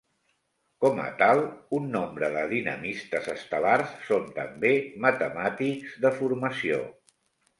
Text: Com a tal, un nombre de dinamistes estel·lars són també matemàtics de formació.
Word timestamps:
Com 0.83 1.01
a 1.01 1.09
tal, 1.17 1.41
un 1.79 1.83
nombre 1.95 2.29
de 2.35 2.41
dinamistes 2.53 3.29
estel·lars 3.33 3.93
són 4.07 4.25
també 4.39 4.73
matemàtics 5.05 5.93
de 6.07 6.15
formació. 6.23 6.83